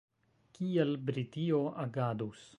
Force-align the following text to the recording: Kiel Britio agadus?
Kiel 0.55 0.95
Britio 1.11 1.63
agadus? 1.87 2.49